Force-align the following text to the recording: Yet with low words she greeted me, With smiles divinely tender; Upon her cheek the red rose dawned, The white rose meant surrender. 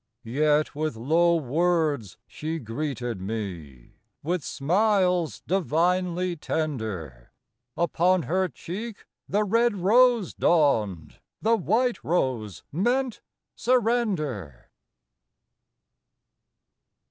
Yet 0.23 0.73
with 0.73 0.95
low 0.95 1.35
words 1.35 2.17
she 2.25 2.57
greeted 2.57 3.21
me, 3.21 3.99
With 4.23 4.43
smiles 4.43 5.41
divinely 5.41 6.35
tender; 6.35 7.31
Upon 7.77 8.23
her 8.23 8.47
cheek 8.47 9.05
the 9.29 9.43
red 9.43 9.75
rose 9.77 10.33
dawned, 10.33 11.19
The 11.43 11.55
white 11.55 12.03
rose 12.03 12.63
meant 12.71 13.21
surrender. 13.55 14.71